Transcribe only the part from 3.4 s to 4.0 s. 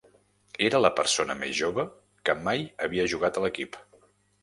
a l'equip.